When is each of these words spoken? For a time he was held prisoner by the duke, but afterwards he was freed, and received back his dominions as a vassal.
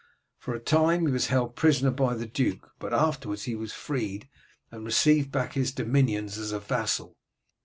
For 0.39 0.55
a 0.55 0.59
time 0.59 1.05
he 1.05 1.11
was 1.13 1.27
held 1.27 1.55
prisoner 1.55 1.91
by 1.91 2.15
the 2.15 2.25
duke, 2.25 2.71
but 2.79 2.91
afterwards 2.91 3.43
he 3.43 3.53
was 3.53 3.71
freed, 3.71 4.27
and 4.71 4.83
received 4.83 5.31
back 5.31 5.53
his 5.53 5.71
dominions 5.71 6.39
as 6.39 6.51
a 6.51 6.59
vassal. 6.59 7.19